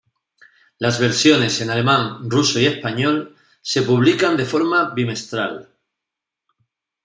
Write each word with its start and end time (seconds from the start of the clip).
Las 0.79 0.99
versiones 0.99 1.61
en 1.61 1.69
alemán, 1.69 2.27
ruso 2.27 2.59
y 2.59 2.65
español 2.65 3.35
se 3.61 3.83
publican 3.83 4.35
de 4.35 4.45
forma 4.47 4.89
bimestral. 4.95 5.69